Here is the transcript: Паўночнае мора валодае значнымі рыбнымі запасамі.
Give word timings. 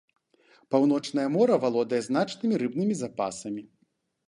Паўночнае 0.75 1.25
мора 1.35 1.59
валодае 1.67 2.01
значнымі 2.09 2.55
рыбнымі 2.65 2.95
запасамі. 3.05 3.63